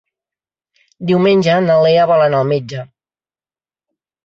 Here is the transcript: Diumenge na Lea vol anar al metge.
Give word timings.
Diumenge 1.11 1.59
na 1.67 1.77
Lea 1.87 2.07
vol 2.13 2.25
anar 2.27 2.41
al 2.41 2.51
metge. 2.55 2.89